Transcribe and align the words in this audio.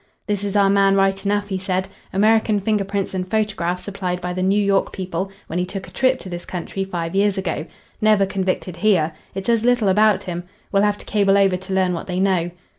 "This 0.25 0.43
is 0.43 0.55
our 0.55 0.67
man 0.71 0.95
right 0.95 1.23
enough," 1.23 1.49
he 1.49 1.59
said. 1.59 1.87
"American 2.11 2.59
finger 2.59 2.83
prints 2.83 3.13
and 3.13 3.29
photograph 3.29 3.79
supplied 3.79 4.19
by 4.19 4.33
the 4.33 4.41
New 4.41 4.59
York 4.59 4.91
people 4.91 5.31
when 5.45 5.59
he 5.59 5.65
took 5.67 5.87
a 5.87 5.91
trip 5.91 6.19
to 6.21 6.27
this 6.29 6.43
country 6.43 6.83
five 6.83 7.13
years 7.13 7.37
ago. 7.37 7.67
Never 8.01 8.25
convicted 8.25 8.77
here. 8.77 9.13
It 9.35 9.45
says 9.45 9.63
little 9.63 9.89
about 9.89 10.23
him. 10.23 10.45
We'll 10.71 10.81
have 10.81 10.97
to 10.97 11.05
cable 11.05 11.37
over 11.37 11.55
to 11.55 11.73
learn 11.75 11.93
what 11.93 12.07
they 12.07 12.19
know." 12.19 12.49